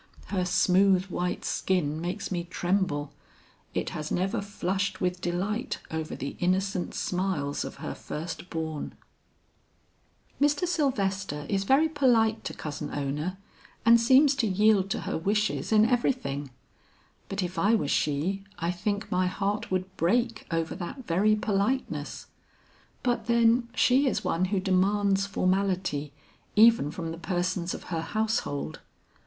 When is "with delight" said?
4.99-5.77